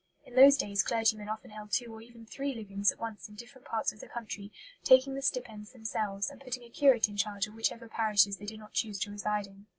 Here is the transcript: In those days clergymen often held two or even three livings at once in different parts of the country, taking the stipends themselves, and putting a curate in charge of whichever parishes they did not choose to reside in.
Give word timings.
In 0.25 0.33
those 0.33 0.57
days 0.57 0.81
clergymen 0.81 1.29
often 1.29 1.51
held 1.51 1.71
two 1.71 1.93
or 1.93 2.01
even 2.01 2.25
three 2.25 2.55
livings 2.55 2.91
at 2.91 2.97
once 2.99 3.29
in 3.29 3.35
different 3.35 3.67
parts 3.67 3.93
of 3.93 3.99
the 3.99 4.07
country, 4.07 4.51
taking 4.83 5.13
the 5.13 5.21
stipends 5.21 5.73
themselves, 5.73 6.27
and 6.31 6.41
putting 6.41 6.63
a 6.63 6.71
curate 6.71 7.07
in 7.07 7.17
charge 7.17 7.45
of 7.45 7.53
whichever 7.53 7.87
parishes 7.87 8.37
they 8.37 8.47
did 8.47 8.57
not 8.59 8.73
choose 8.73 8.97
to 9.01 9.11
reside 9.11 9.45
in. 9.45 9.67